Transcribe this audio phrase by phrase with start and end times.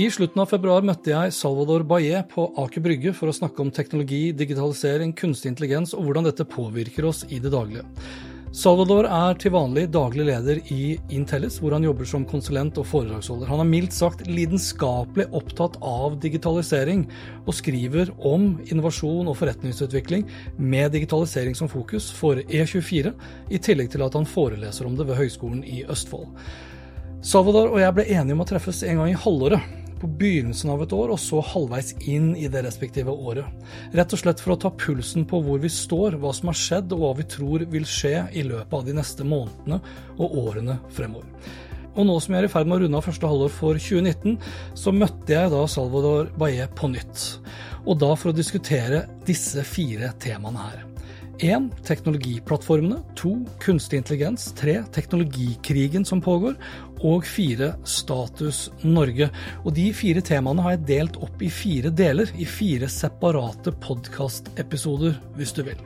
[0.00, 3.68] I slutten av februar møtte jeg Salvador Baillet på Aker Brygge for å snakke om
[3.68, 7.84] teknologi, digitalisering, kunstig intelligens og hvordan dette påvirker oss i det daglige.
[8.56, 13.50] Salvador er til vanlig daglig leder i Intellis, hvor han jobber som konsulent og foredragsholder.
[13.52, 17.04] Han er mildt sagt lidenskapelig opptatt av digitalisering,
[17.44, 20.24] og skriver om innovasjon og forretningsutvikling
[20.56, 23.12] med digitalisering som fokus for E24,
[23.52, 26.32] i tillegg til at han foreleser om det ved Høgskolen i Østfold.
[27.20, 30.82] Salvador og jeg ble enige om å treffes en gang i halvåret på begynnelsen av
[30.84, 33.46] et år, og så halvveis inn i det respektive året.
[33.96, 36.94] Rett og slett for å ta pulsen på hvor vi står, hva som har skjedd
[36.96, 39.80] og hva vi tror vil skje i løpet av de neste månedene
[40.18, 41.28] og årene fremover.
[41.98, 44.38] Og nå som jeg er i ferd med å runde av første halvår for 2019,
[44.78, 47.24] så møtte jeg da Salvador Baye på nytt.
[47.84, 50.86] Og da for å diskutere disse fire temaene her.
[51.40, 51.70] 1.
[51.88, 53.00] Teknologiplattformene.
[53.16, 53.32] 2.
[53.64, 54.50] Kunstig intelligens.
[54.60, 54.82] 3.
[54.92, 56.58] Teknologikrigen som pågår.
[57.06, 59.30] Og fire Status Norge.
[59.64, 65.16] Og de fire temaene har jeg delt opp i fire deler, i fire separate podkastepisoder,
[65.38, 65.80] hvis du vil.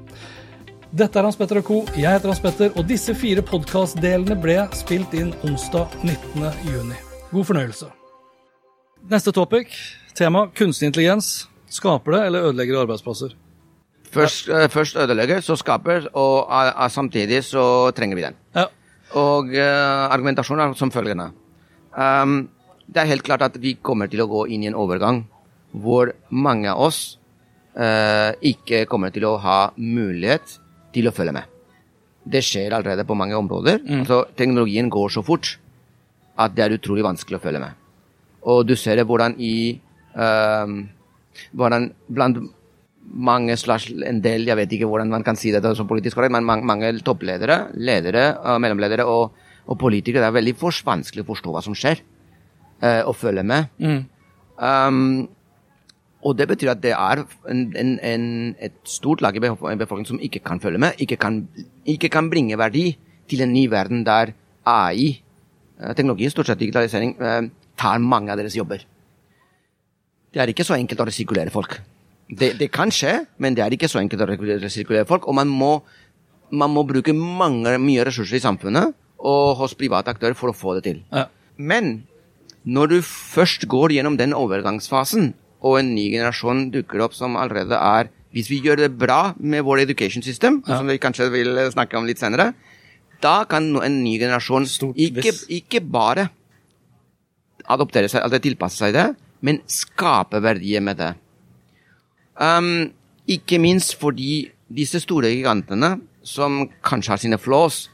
[0.94, 1.80] Dette er Hans Petter og co.
[1.98, 6.92] Jeg heter Hans Petter, og disse fire podkastdelene ble spilt inn onsdag 19.6.
[7.32, 7.88] God fornøyelse.
[9.10, 9.74] Neste topic,
[10.14, 11.48] tema kunstig intelligens.
[11.74, 13.34] Skaper det eller ødelegger det arbeidsplasser?
[14.14, 18.38] Først, uh, først ødelegger, så skaper, og uh, samtidig så trenger vi den.
[18.54, 18.68] Ja.
[19.12, 21.30] Og uh, argumentasjonen er som følgende.
[21.92, 22.48] Um,
[22.88, 25.22] det er helt klart at vi kommer til å gå inn i en overgang
[25.74, 27.18] hvor mange av oss
[27.74, 30.52] ikke kommer til å ha mulighet
[30.94, 31.48] til å følge med.
[32.22, 33.80] Det skjer allerede på mange områder.
[33.82, 34.04] Mm.
[34.04, 35.56] Altså, teknologien går så fort
[36.38, 37.74] at det er utrolig vanskelig å følge med.
[38.46, 39.74] Og du ser det hvordan i
[40.14, 42.38] hvordan blant
[43.12, 46.34] mange slags en del, jeg vet ikke hvordan man kan si det som politisk korrekt,
[46.34, 49.34] men mange, mange toppledere, ledere, uh, mellomledere og,
[49.66, 52.02] og, politikere, det er veldig for vanskelig å forstå hva som skjer,
[52.82, 53.70] uh, og følge med.
[53.78, 54.02] Mm.
[54.58, 55.00] Um,
[56.24, 60.22] og det betyr at det er en, en, en, et stort lag i befolkningen som
[60.24, 61.42] ikke kan følge med, ikke kan,
[61.84, 62.94] ikke kan bringe verdi
[63.28, 64.32] til en ny verden der
[64.64, 65.18] AI,
[65.78, 67.18] uh, eh, teknologi, stort sett digitalisering,
[67.76, 68.86] tar mange av deres jobber.
[70.34, 71.76] Det er ikke så enkelt å resirkulere folk.
[72.28, 74.28] Det, det, kan skje, men det er ikke så enkelt å
[74.62, 75.28] resirkulere folk.
[75.28, 75.76] Og man må,
[76.54, 80.76] man må bruke mange, mye ressurser i samfunnet og hos private aktører for å få
[80.78, 81.00] det til.
[81.12, 81.28] Ja.
[81.56, 82.04] Men
[82.64, 85.32] når du først går gjennom den overgangsfasen,
[85.64, 89.62] og en ny generasjon dukker opp som allerede er Hvis vi gjør det bra med
[89.62, 90.80] vår education system, ja.
[90.80, 92.48] som vi kanskje vil snakke om litt senere,
[93.22, 96.24] da kan en ny generasjon ikke, ikke, bare
[97.70, 99.04] adoptere seg, altså tilpasse seg det,
[99.38, 101.12] men skape verdier med det.
[102.40, 102.90] Um,
[103.30, 107.88] ikke minst fordi disse store gigantene, som kanskje har sine flaws,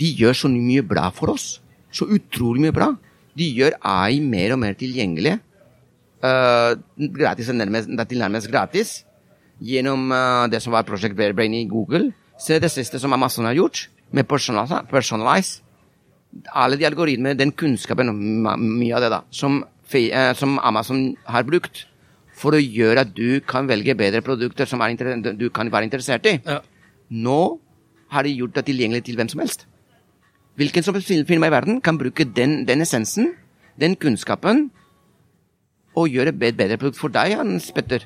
[0.00, 1.60] de gjør så mye bra for oss.
[1.92, 2.90] Så utrolig mye bra.
[3.36, 5.38] De gjør AI mer og mer tilgjengelig.
[6.20, 6.76] Uh,
[7.16, 9.00] gratis nærmest, tilnærmest gratis.
[9.60, 12.12] Gjennom uh, det som var Project Brain i Google.
[12.40, 15.60] Se det siste som Amazon har gjort, med personalize.
[16.54, 21.86] Alle de algoritmene, den kunnskapen, mye av det da, som, uh, som Amazon har brukt,
[22.40, 26.38] for å gjøre at du kan velge bedre produkter som du kan være interessert i.
[26.46, 26.60] Ja.
[27.10, 27.60] Nå
[28.10, 29.66] har de gjort det tilgjengelig til hvem som helst.
[30.58, 33.34] Hvilken som helst firma i verden kan bruke den, den, essensen,
[33.80, 34.68] den kunnskapen,
[35.98, 38.04] og gjøre et bedre produkt for deg, Hans Petter.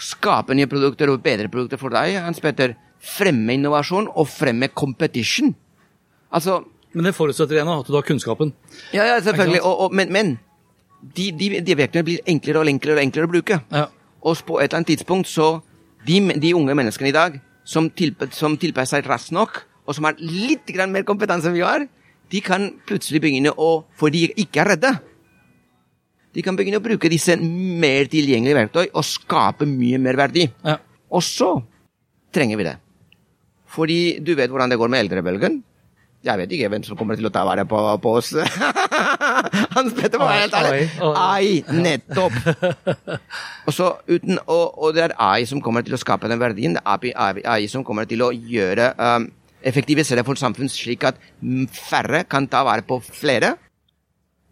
[0.00, 2.74] Skape nye produkter og bedre produkter for deg, Hans Petter.
[3.04, 5.52] Fremme innovasjon og fremme competition.
[6.34, 6.62] Altså
[6.94, 8.52] Men det forutsetter igjen at du har kunnskapen.
[8.94, 9.62] Ja, ja selvfølgelig.
[9.62, 10.36] Og, og, men men
[11.16, 13.60] de, de, de verktøyene blir enklere og enklere og enklere å bruke.
[13.74, 13.88] Ja.
[14.24, 15.58] Og på et eller annet tidspunkt så
[16.04, 20.04] De, de unge menneskene i dag som, tilp som tilpasser seg raskt nok, og som
[20.04, 21.86] har litt grann mer kompetanse enn vi har,
[22.28, 24.90] de kan plutselig begynne å For de ikke er redde.
[26.36, 30.44] De kan begynne å bruke disse mer tilgjengelige verktøy og skape mye mer verdi.
[30.60, 30.76] Ja.
[31.08, 31.54] Og så
[32.34, 32.76] trenger vi det.
[33.74, 35.62] Fordi du vet hvordan det går med eldrebølgen.
[36.24, 38.32] Jeg vet ikke hvem som kommer til å ta vare på, på oss.
[39.76, 40.88] Hans Petter var helt ærlig.
[41.00, 41.62] AI.
[41.84, 42.36] Nettopp.
[43.66, 46.76] Og, så uten, og, og det er AI som kommer til å skape den verdien.
[46.76, 49.28] Det er AI, som kommer til å gjøre um,
[49.64, 51.20] effektivisere for samfunn slik at
[51.72, 53.54] færre kan ta vare på flere.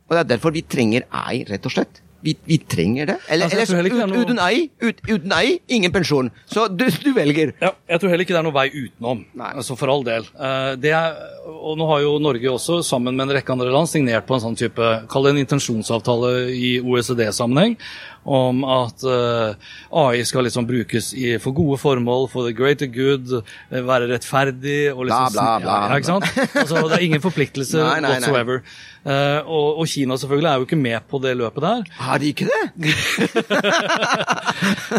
[0.08, 2.00] Og det er derfor vi trenger AI, rett og slett.
[2.22, 3.16] Vi, vi trenger det.
[3.28, 6.30] Eller, Altså, ikke det noe- uten ei, ut, uten ei, ingen pensjon.
[6.46, 7.52] Så du, du velger.
[7.60, 9.24] Ja, jeg tror heller ikke det er noen vei utenom.
[9.34, 9.50] Nei.
[9.58, 10.22] Altså For all del.
[10.38, 11.16] Eh, Det er,
[11.50, 14.44] og nå har jo Norge også, sammen med en rekke andre land, signert på en
[14.46, 17.76] sånn type Kall det en intensjonsavtale i OECD-sammenheng.
[18.24, 19.54] Om at eh,
[19.98, 23.32] AI skal liksom brukes i, for gode formål, for the greater good,
[23.72, 25.98] eh, være rettferdig og liksom Bla, bla, bla.
[25.98, 26.20] Ja?
[26.62, 28.08] Altså, det er ingen forpliktelse Nei, nei, nei.
[28.20, 28.62] whatsoever.
[29.02, 31.82] Eh, og, og Kina selvfølgelig er jo ikke med på det løpet der.
[31.98, 32.62] Har de ikke det?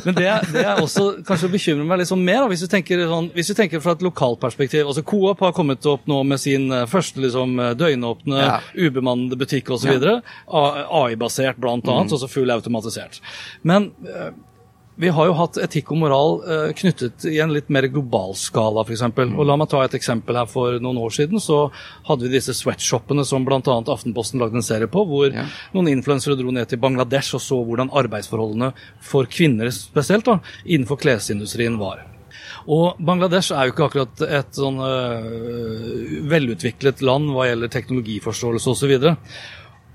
[0.05, 3.03] Men det, det er også kanskje bekymrer meg litt sånn mer, da, hvis, du tenker,
[3.07, 4.83] sånn, hvis du tenker fra et lokalt perspektiv.
[4.89, 8.57] altså Coop har kommet opp nå med sin eh, første liksom, døgnåpne, Ja.
[8.75, 9.87] ubemannede butikk osv.
[9.95, 10.19] videre
[10.51, 12.09] AI-basert annet, Mm.
[12.11, 12.51] altså full
[13.13, 13.21] automatisert.
[13.61, 14.33] Men eh,
[14.95, 18.83] vi har jo hatt etikk og moral eh, knyttet i en litt mer global skala,
[18.85, 19.01] f.eks.
[19.01, 19.35] Mm.
[19.39, 20.45] Og la meg ta et eksempel her.
[20.45, 21.71] For noen år siden så
[22.07, 23.59] hadde vi disse sweatshopene som bl.a.
[23.63, 25.47] Aftenposten lagde en serie på, hvor Ja.
[25.73, 31.01] noen influensere dro ned til Bangladesh og så hvordan arbeidsforholdene for kvinner spesielt da, innenfor
[31.01, 32.05] klesindustrien var.
[32.67, 38.93] Og Bangladesh er jo ikke akkurat et sånn uh, velutviklet land hva gjelder teknologiforståelse osv.
[38.93, 39.17] Og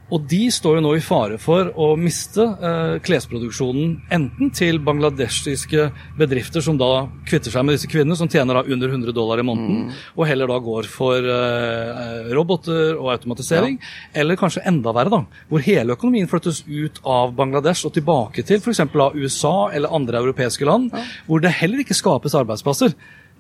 [0.09, 5.85] de står jo nå i fare for å miste eh, klesproduksjonen enten til bangladeshiske
[6.17, 9.45] bedrifter som da kvitter seg med disse kvinnene, som tjener da under 100 dollar i
[9.45, 13.77] måneden, og heller da går for eh, roboter og automatisering.
[14.17, 18.65] Eller kanskje enda verre, da, hvor hele økonomien flyttes ut av Bangladesh og tilbake til
[18.65, 18.87] f.eks.
[19.19, 20.89] USA eller andre europeiske land,
[21.29, 22.97] hvor det heller ikke skapes arbeidsplasser.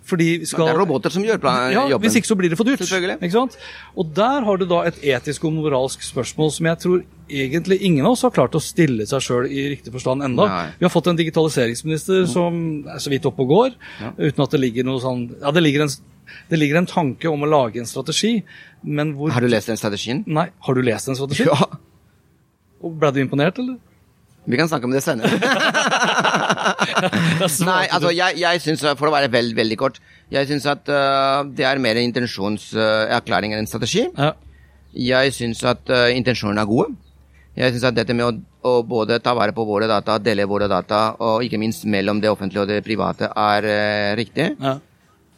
[0.09, 1.73] Fordi vi skal Det er roboter som gjør jobben.
[1.93, 1.99] ja.
[2.01, 2.81] Hvis ikke så blir det for dyrt.
[2.81, 3.57] Ikke sant?
[3.95, 8.07] Og der har du da et etisk og moralsk spørsmål som jeg tror egentlig ingen
[8.07, 10.47] av oss har klart å stille seg sjøl i riktig forstand enda.
[10.49, 10.63] Nei.
[10.81, 13.77] Vi har fått en digitaliseringsminister som er så vidt oppe og går,
[14.17, 15.93] uten at det ligger noe sånn Ja, det ligger, en,
[16.49, 18.39] det ligger en tanke om å lage en strategi,
[18.83, 20.25] men hvor Har du lest den strategien?
[20.27, 21.53] Nei, har du lest den strategien?
[21.53, 21.69] Ja.
[22.81, 23.77] Ble du imponert, eller?
[24.49, 25.29] Vi kan snakke om det senere.
[27.69, 29.99] Nei, altså jeg, jeg syns, for å være veld, veldig kort,
[30.33, 34.07] jeg syns at uh, det er mer en intensjonserklæring enn en strategi.
[34.17, 34.33] Ja.
[34.97, 36.97] Jeg syns at uh, intensjonene er gode.
[37.59, 38.33] Jeg syns at dette med å,
[38.71, 42.31] å både ta vare på våre data, dele våre data, og ikke minst mellom det
[42.33, 44.47] offentlige og det private, er øh, riktig.
[44.63, 44.79] ja.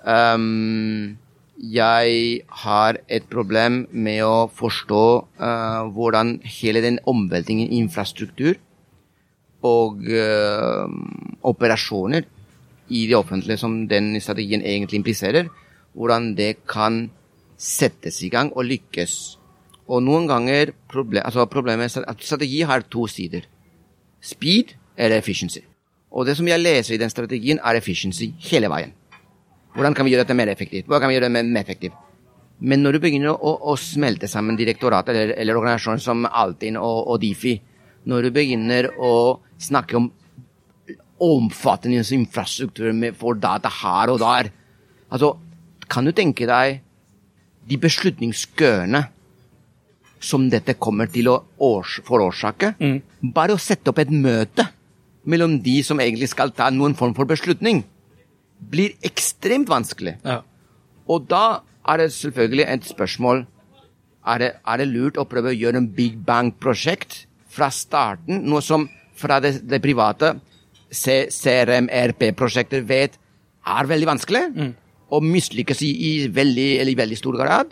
[0.00, 1.18] Um,
[1.60, 5.04] jeg har et problem med å forstå
[5.44, 8.56] uh, hvordan hele den omveltningen i infrastruktur
[9.66, 10.86] og uh,
[11.46, 12.26] operasjoner
[12.90, 15.50] i det offentlige som den strategien egentlig impliserer,
[15.94, 17.04] hvordan det kan
[17.60, 19.16] settes i gang og lykkes.
[19.90, 23.46] Og noen ganger problem, altså Problemet er at strategi har to sider.
[24.20, 25.61] Speed eller efficiency.
[26.11, 28.92] Og det som jeg leser i den strategien, er efficiency hele veien.
[29.75, 30.87] Hvordan kan vi gjøre dette mer effektivt?
[30.87, 31.94] Hvordan kan vi gjøre det mer, mer effektivt?
[32.61, 37.06] Men når du begynner å, å smelte sammen direktoratet eller, eller organisasjoner som Altinn og,
[37.08, 37.54] og Difi,
[38.09, 40.11] når du begynner å snakke om
[41.21, 44.50] omfattende infrastruktur for data her og der
[45.11, 45.37] altså,
[45.90, 46.80] Kan du tenke deg
[47.66, 49.00] de beslutningskøene
[50.23, 52.07] som dette kommer til å forårsake?
[52.78, 53.00] forårsake?
[53.35, 54.69] Bare å sette opp et møte
[55.26, 57.83] mellom de som egentlig skal ta noen form for beslutning,
[58.61, 60.16] blir ekstremt vanskelig.
[60.25, 60.42] ja.
[61.11, 63.42] Og da er det selvfølgelig et spørsmål
[64.30, 68.62] er det, er det lurt å prøve å gjøre en Big Bang-prosjekt fra starten, noe
[68.62, 68.88] som
[69.21, 70.35] fra det, det private
[70.90, 73.19] CRM-RP-prosjekter vet
[73.71, 74.45] er veldig vanskelig,
[75.11, 77.66] og mislykkes i, i, veldig, eller veldig stor grad?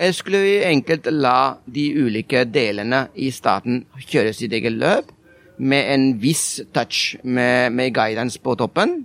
[0.00, 5.12] Eller skulle vi enkelt la de ulike delene i staten kjøre sitt eget løp,
[5.60, 9.04] med en viss touch med, med guidance på toppen,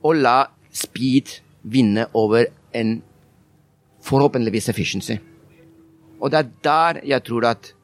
[0.00, 3.02] og la speed vinne over en
[4.08, 5.18] forhåpentligvis efficiency.
[6.20, 7.74] Og det er der jeg tror at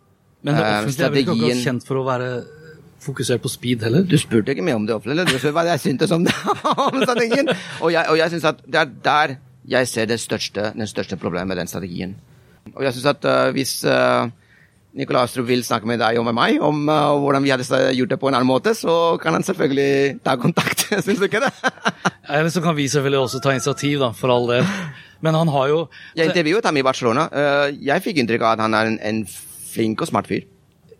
[0.44, 2.28] Men det eh, offentlige er vel ikke akkurat kjent for å være
[3.04, 4.04] fokusert på speed heller?
[4.08, 6.36] Du spurte ikke meg om det offentlige, du spurte hva jeg syntes om, det,
[6.86, 7.50] om strategien.
[7.80, 9.36] Og jeg, og jeg syns at det er der
[9.74, 12.16] jeg ser det største, den største problemet med den strategien.
[12.74, 14.28] Og jeg synes at uh, hvis uh,
[14.96, 18.12] Nikolai Astrup vil snakke med deg og med meg om uh, hvordan vi hadde gjort
[18.12, 20.84] det på en annen måte, så kan han selvfølgelig ta kontakt.
[21.04, 21.52] Syns du ikke det?
[22.34, 24.68] Eller så kan vi selvfølgelig også ta initiativ, da, for all del.
[25.24, 25.80] Men han har jo
[26.16, 27.28] Jeg intervjuet ham i Barcelona.
[27.32, 29.24] Uh, jeg fikk inntrykk av at han er en, en
[29.74, 30.46] flink og smart fyr.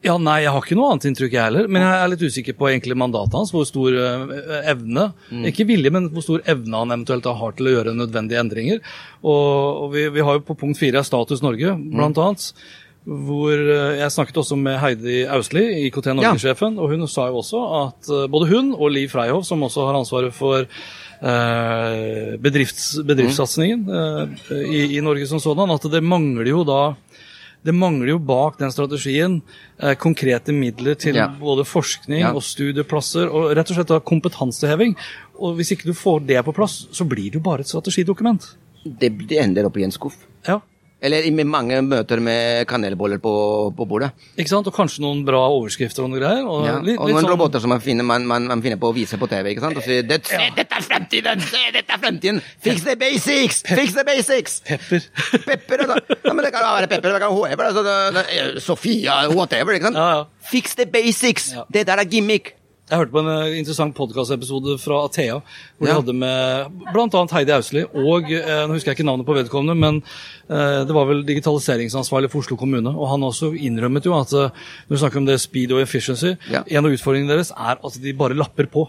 [0.05, 1.69] Ja, Nei, jeg har ikke noe annet inntrykk, jeg heller.
[1.71, 3.53] Men jeg er litt usikker på egentlig mandatet hans.
[3.55, 4.33] Hvor stor uh,
[4.69, 5.47] evne mm.
[5.49, 8.83] Ikke vilje, men hvor stor evne han eventuelt har til å gjøre nødvendige endringer.
[9.23, 12.25] Og, og vi, vi, har jo på punkt fire Status Norge, blant mm.
[12.27, 12.67] annet.
[13.05, 16.85] Hvor uh, Jeg snakket også med Heidi Austli, IKT Norge-sjefen, ja.
[16.85, 20.03] og hun sa jo også at uh, både hun og Liv Freihov, som også har
[20.03, 20.69] ansvaret for
[22.45, 23.87] bedrifts, bedriftssatsingen
[24.53, 26.81] i, i Norge som sådan, at det mangler jo da
[27.65, 29.39] det mangler jo bak den strategien
[29.79, 31.31] eh, konkrete midler til ja.
[31.41, 32.35] både forskning ja.
[32.37, 34.93] og studieplasser og rett og slett da kompetanseheving.
[35.41, 38.51] Og hvis ikke du får det på plass, så blir det jo bare et strategidokument.
[38.85, 40.19] Det, det ender opp i en skuff.
[40.47, 40.61] Ja.
[41.05, 43.33] Eller i mange møter med kanelboller på,
[43.77, 44.11] på, bordet.
[44.41, 46.47] Ikke sant, Og kanskje noen bra overskrifter og noe greier.
[46.49, 46.79] Og, ja.
[46.81, 47.31] litt, og noen sånn...
[47.35, 49.53] roboter som man finner, man, man, man finner, på å vise på TV.
[49.53, 49.81] ikke sant?
[49.81, 50.49] Og sier det, ja.
[50.57, 51.45] 'Dette er fremtiden!
[51.45, 52.41] Se, dette er fremtiden!
[52.65, 53.63] Fix the basics!
[53.69, 55.09] Fix the basics!' Pepper.
[55.51, 56.19] pepper altså.
[56.25, 57.65] ja, men Det kan være pepper, det kan være whatever.
[57.69, 59.77] Altså, det, Sofia, whatever.
[59.77, 60.01] ikke sant?
[60.01, 60.51] Ja, ja.
[60.51, 61.53] Fix the basics!
[61.69, 62.55] Det der er gimmick.
[62.85, 65.39] Jeg hørte på en eh, interessant podkastepisode fra Athea,
[65.79, 65.95] hvor ja.
[65.95, 67.23] de hadde med bl.a.
[67.33, 70.01] Heidi Austli og eh, Nå husker jeg ikke navnet på vedkommende, men
[70.53, 72.93] eh, det var vel digitaliseringsansvarlig for Oslo kommune.
[72.93, 76.61] Og han også innrømmet jo at når vi snakker om det speed og efficiency, ja.
[76.61, 78.85] en av utfordringene deres er at de bare lapper på.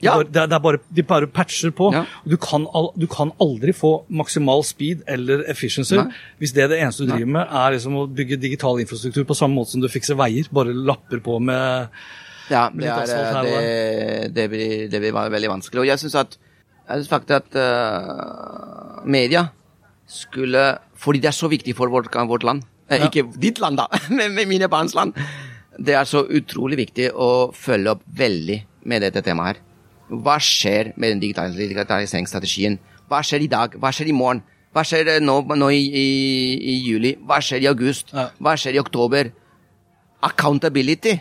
[0.00, 0.14] Ja.
[0.22, 1.90] Det, er, bare, de bare patcher på.
[1.92, 2.06] Ja.
[2.24, 6.06] Du, kan al, du, kan aldri få maksimal speed eller efficiency Nei.
[6.40, 9.58] hvis det, det eneste du driver med, er liksom å bygge digital infrastruktur på samme
[9.58, 10.48] måte som du fikser veier.
[10.54, 11.92] Bare lapper på med
[12.50, 15.82] ja, det, er, det, det, blir, det, blir, veldig vanskelig.
[15.82, 16.38] Og jeg syns at
[16.88, 19.46] jeg synes faktisk at uh, media
[20.08, 22.62] skulle Fordi det er så viktig for vårt, vårt land.
[22.88, 23.06] Eh, ja.
[23.06, 23.86] Ikke ditt land, da,
[24.16, 25.12] men mine barns land.
[25.78, 28.56] Det er så utrolig viktig å følge opp veldig
[28.88, 29.60] med dette temaet her.
[30.08, 32.78] Hva skjer med den digitaliseringsstrategien?
[33.08, 33.76] Hva skjer i dag?
[33.76, 34.40] Hva skjer i morgen?
[34.72, 36.08] Hva skjer nå, nå i, i,
[36.56, 37.14] i, juli?
[37.20, 38.16] Hva skjer i august?
[38.16, 39.30] Hva skjer i oktober?
[40.24, 41.18] Accountability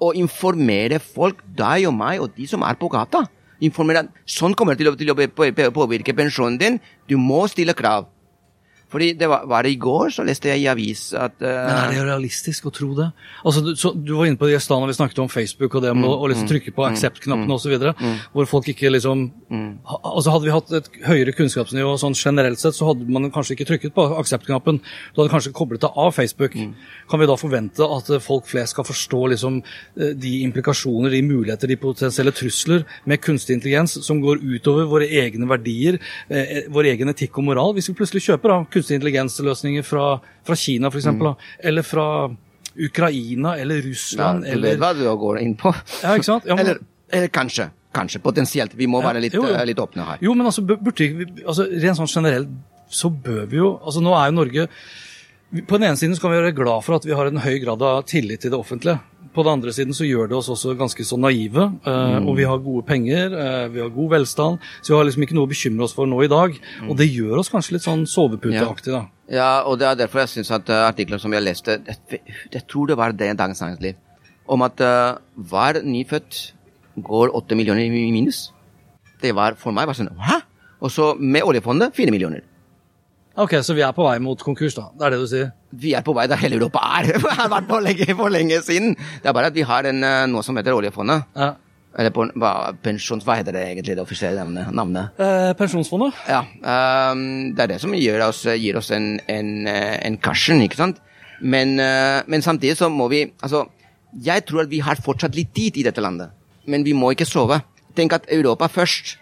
[0.00, 3.26] å informere folk, deg og meg og de som er på gata.
[3.60, 6.80] Informere at sånn kommer det til å, til å påvirke pensjonen din.
[7.08, 8.08] Du må stille krav.
[8.90, 11.76] Fordi det var, var, det i går, så leste jeg i avis at uh, Men
[11.76, 13.06] er det realistisk å tro det?
[13.46, 15.76] Altså, du, så, du var inne på det i stad når vi snakket om Facebook
[15.78, 17.76] og det med mm, å liksom, mm, trykke på mm, accept-knappen mm, osv.
[18.00, 19.70] Mm, hvor folk ikke liksom mm.
[19.86, 23.68] altså Hadde vi hatt et høyere kunnskapsnivå sånn generelt sett, så hadde man kanskje ikke
[23.70, 24.80] trykket på accept-knappen.
[25.14, 26.54] Du hadde kanskje koblet det av Facebook.
[26.58, 26.74] Mm.
[27.10, 29.60] Kan vi da forvente at folk flest skal forstå liksom,
[30.00, 35.06] eh, de implikasjoner, de muligheter, de potensielle trusler med kunstig intelligens som går utover våre
[35.22, 38.79] egne verdier, eh, eh vår egen etikk og moral, hvis vi plutselig kjøper av kunstig
[38.88, 40.06] intelligens-løsninger fra,
[40.46, 41.26] fra Kina f.eks., mm.
[41.70, 42.06] eller fra
[42.80, 44.46] Ukraina eller Russland.
[44.48, 45.74] Ja, vet hva du går inn på.
[46.00, 46.48] Ja, ikke sant?
[46.48, 46.64] Ja, men...
[46.64, 47.68] eller, eller, kanskje.
[47.92, 48.76] Kanskje, potensielt.
[48.78, 49.54] Vi må være litt, jo, jo.
[49.58, 50.20] Eh, litt, åpne her.
[50.22, 51.08] Jo, men altså, burde
[51.42, 52.52] altså, rent sånn generelt
[52.90, 54.64] så bør vi jo altså Nå er jo Norge
[55.50, 57.56] På den ene siden så kan vi være glad for at vi har en høy
[57.62, 59.00] grad av tillit til det offentlige
[59.34, 61.68] på den andre siden så gjør det oss også ganske så naive.
[61.84, 62.28] Uh, mm.
[62.28, 65.38] Og vi har gode penger, uh, vi har god velstand, så vi har liksom ikke
[65.38, 66.56] noe å bekymre oss for nå i dag.
[66.82, 66.90] Mm.
[66.90, 69.04] Og det gjør oss kanskje litt sånn soveputeaktig, da.
[69.30, 72.64] Ja, og det er derfor jeg syns at uh, artikler som jeg leste, jeg, jeg,
[72.66, 74.00] tror det var det Dagens Næringsliv,
[74.50, 76.38] om at hver nyfødt
[77.06, 78.48] går åtte millioner i minus.
[79.22, 80.40] Det var for meg bare sånn Hæ?
[80.80, 82.42] Og så med oljefondet fire millioner.
[83.38, 84.88] Ok, Så vi er på vei mot konkurs, da?
[84.98, 85.50] Det er det du sier?
[85.70, 87.12] Vi er på vei der hele Europa er.
[87.22, 88.96] Det har vært for lenge, for lenge siden.
[89.22, 91.28] Det er bare at vi har en, eh, noe som heter oljefondet.
[91.36, 91.54] Ja.
[91.98, 92.14] Eller
[92.84, 95.18] pensjons, hva heter det egentlig, det offisielle navnet?
[95.18, 96.18] Eh, pensjonsfondet?
[96.30, 96.44] Ja.
[96.62, 100.78] Um, det er det som gir oss, gir oss en, en, eh, en cushion, ikke
[100.78, 101.00] sant.
[101.40, 103.64] Men, uh, men, samtidig så må vi Altså,
[104.12, 106.34] jeg tror at vi har fortsatt litt tid i dette landet.
[106.66, 107.62] Men vi må ikke sove.
[107.96, 109.16] Tenk at Europa først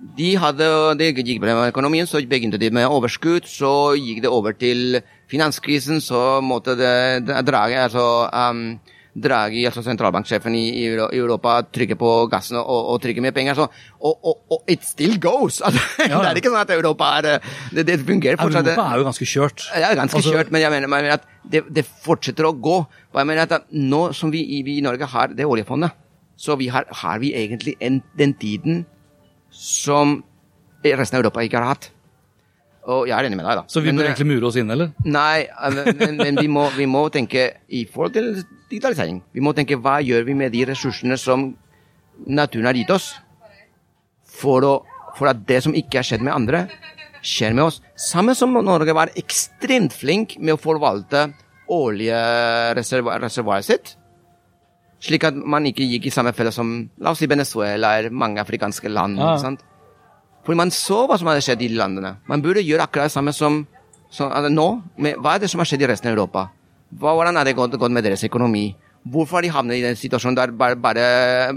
[0.00, 0.66] de hadde,
[0.96, 3.48] det gikk bra med økonomien, så begynte de med overskudd.
[3.48, 8.78] Så gikk det over til finanskrisen, så måtte det Draghi, altså, um,
[9.20, 10.86] Draghi, altså sentralbanksjefen i, i,
[11.18, 13.58] Europa, trykke på gassen og, og trykke mer penger.
[13.58, 13.66] Så,
[14.00, 15.60] og, og, og, it still goes!
[15.66, 16.22] Altså, ja.
[16.22, 17.28] Det er ikke sånn at Europa er
[17.74, 18.70] Det, det fungerer fortsatt.
[18.72, 19.66] Europa er jo ganske kjørt.
[19.74, 22.78] Ja, ganske altså, kjørt, men jeg mener, jeg mener at det, det, fortsetter å gå.
[23.12, 25.92] Og jeg mener at Nå som vi, vi i Norge har det oljefondet,
[26.40, 28.86] så vi har, har vi egentlig en, den tiden
[29.50, 30.20] som
[30.84, 31.90] resten av Europa ikke har hatt.
[32.90, 33.64] Og jeg er enig med deg, da.
[33.68, 34.94] Så vi bør egentlig mure oss inn, eller?
[35.04, 38.30] Nei, men, men vi, må, vi, må, tenke i forhold til
[38.70, 39.20] digitalisering.
[39.36, 41.50] Vi må tenke hva gjør vi med de ressursene som
[42.26, 43.12] naturen har gitt oss,
[44.40, 44.74] for, å,
[45.18, 46.64] for at det som ikke har skjedd med andre,
[47.20, 47.80] skjer med oss.
[48.00, 51.28] Samme som Norge var ekstremt flink med å forvalte
[51.70, 53.96] oljereservoaret sitt.
[55.00, 58.42] Slik at man ikke gikk i samme felle som la oss si Venezuela eller mange
[58.42, 59.16] afrikanske land.
[59.20, 59.36] Ja.
[59.40, 59.62] sant?
[60.44, 62.14] Fordi man så hva som hadde skjedd i de landene.
[62.28, 63.62] Man burde gjøre akkurat det samme som,
[64.12, 64.68] som altså nå.
[65.00, 66.46] Med, hva er det som har skjedd i resten av Europa?
[66.90, 68.70] Hva, hvordan har det gått, gått med deres økonomi?
[69.10, 71.04] Hvorfor har de havnet i den situasjonen der bare, bare,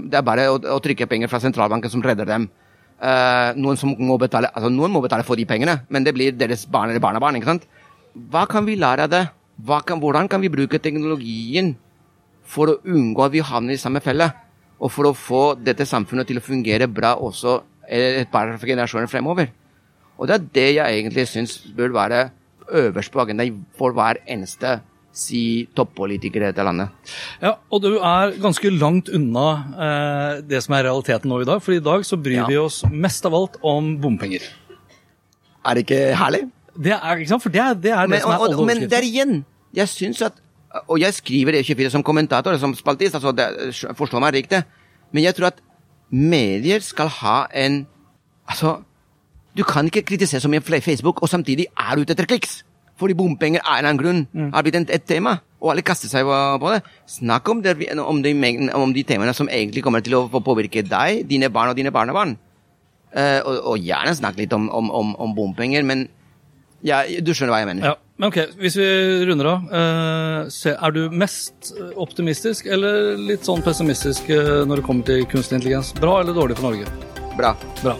[0.00, 2.48] det er bare å, å, trykke penger fra sentralbanken som redder dem?
[3.04, 6.32] Uh, noen, som må betale, altså noen må betale for de pengene, men det blir
[6.32, 7.36] deres barn eller barnebarn.
[7.36, 7.66] ikke sant?
[8.30, 9.24] Hva kan vi lære av det?
[9.86, 11.74] Kan, hvordan kan vi bruke teknologien
[12.44, 14.30] for å unngå at vi havner i samme felle?
[14.80, 19.52] Og for å få dette samfunnet til å fungere bra også et par generasjoner fremover?
[20.18, 22.26] Og det er det jeg egentlig syns bør være
[22.74, 24.78] øverst på agendaen for hver eneste
[25.14, 26.90] si toppolitiker i dette landet.
[27.42, 29.46] Ja, og du er ganske langt unna
[29.86, 31.62] eh, det som er realiteten nå i dag.
[31.62, 32.46] For i dag så bryr Ja.
[32.50, 34.42] vi oss mest av alt om bompenger.
[35.64, 36.42] Er det ikke herlig?
[36.74, 37.44] Det er, ikke sant?
[37.44, 39.88] For det er det, er det Men, som er og, og, men der igjen, jeg
[39.88, 40.40] syns at
[40.88, 43.46] Og jeg skriver E24 som kommentator, som spaltist, altså det,
[43.94, 44.64] forstå meg riktig,
[45.14, 45.62] men jeg tror at
[46.10, 47.84] medier skal ha en
[48.44, 48.82] Altså,
[49.56, 52.58] du kan ikke kritisere så mye Facebook og samtidig er du ute etter kliks.
[53.00, 56.28] Fordi bompenger av en eller annen grunn har blitt et tema, og alle kaster seg
[56.60, 56.82] på det.
[57.10, 58.34] Snakk om, det, om, de,
[58.76, 62.36] om de temaene som egentlig kommer til å påvirke deg, dine barn og dine barnebarn.
[63.14, 66.08] Uh, og, og gjerne snakk litt om, om, om, om bompenger, men
[66.84, 67.86] ja, du skjønner hva jeg mener.
[67.88, 68.86] Ja, men ok, Hvis vi
[69.24, 75.08] runder av, eh, er du mest optimistisk eller litt sånn pessimistisk eh, når det kommer
[75.08, 75.94] til kunstig intelligens?
[75.96, 76.90] Bra eller dårlig for Norge?
[77.38, 77.54] Bra.
[77.80, 77.96] Bra.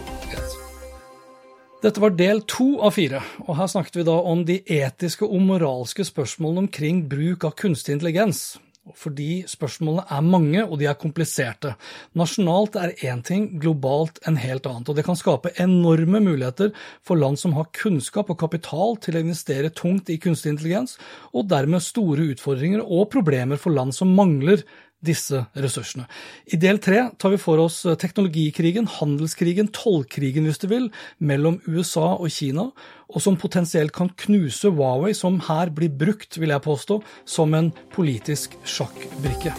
[1.85, 5.41] Dette var del to av fire, og her snakket vi da om de etiske og
[5.45, 8.55] moralske spørsmålene omkring bruk av kunstig intelligens.
[8.93, 11.71] Fordi spørsmålene er mange, og de er kompliserte.
[12.13, 14.91] Nasjonalt er én ting, globalt en helt annet.
[14.91, 16.69] Og det kan skape enorme muligheter
[17.01, 20.99] for land som har kunnskap og kapital til å investere tungt i kunstig intelligens,
[21.33, 24.61] og dermed store utfordringer og problemer for land som mangler
[25.05, 26.07] disse ressursene.
[26.51, 32.15] I del tre tar vi for oss teknologikrigen, handelskrigen, tollkrigen hvis du vil, mellom USA
[32.15, 32.69] og Kina,
[33.05, 37.01] og som potensielt kan knuse Huawei, som her blir brukt, vil jeg påstå,
[37.37, 39.53] som en politisk sjakkbrikke.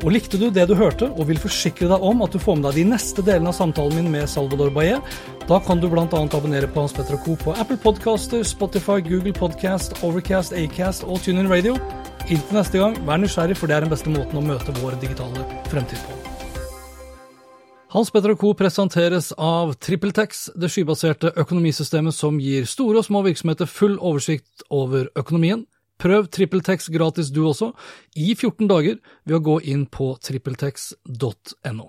[0.00, 2.70] Og Likte du det du hørte, og vil forsikre deg om at du får med
[2.70, 4.96] deg de neste delene av samtalen min med Salvador Baye,
[5.48, 6.06] da kan du bl.a.
[6.08, 7.36] abonnere på Hans Petter Co.
[7.36, 11.76] på Apple Podcaster, Spotify, Google Podcast, Overcast, Acast og TuneIn Radio.
[12.28, 15.46] Inntil neste gang, vær nysgjerrig, for det er den beste måten å møte vår digitale
[15.70, 16.18] fremtid på.
[17.90, 18.52] Hans Petter Co.
[18.54, 25.08] presenteres av TrippelTex, det skybaserte økonomisystemet som gir store og små virksomheter full oversikt over
[25.18, 25.64] økonomien.
[26.00, 27.72] Prøv TrippelTex gratis du også,
[28.14, 31.88] i 14 dager, ved å gå inn på trippeltex.no.